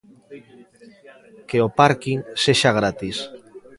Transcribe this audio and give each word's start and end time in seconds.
Que 1.49 1.57
o 1.65 1.69
párking 1.79 2.19
sexa 2.43 2.71
gratis. 2.79 3.17